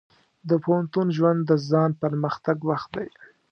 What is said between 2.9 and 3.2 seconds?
دی.